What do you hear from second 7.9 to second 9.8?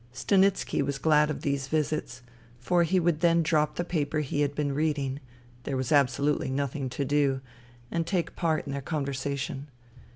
and take part in their conversation.